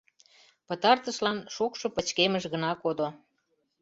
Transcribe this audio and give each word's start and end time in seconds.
Пытартышлан 0.67 1.37
шокшо 1.55 1.87
пычкемыш 1.95 2.43
гына 2.53 2.71
кодо. 2.83 3.07